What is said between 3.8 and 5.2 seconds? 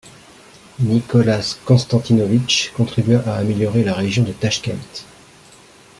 la région de Tachkent.